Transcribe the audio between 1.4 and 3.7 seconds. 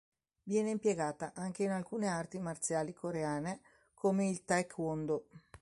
in alcune arti marziali coreane